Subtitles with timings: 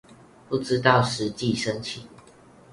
[0.49, 2.07] 不知道實際申請